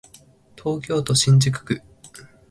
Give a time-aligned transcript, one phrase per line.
[0.55, 1.83] 東京都新宿区